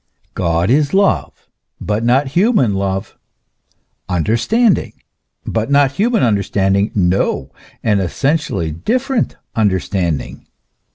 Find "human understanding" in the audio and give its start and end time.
5.91-6.89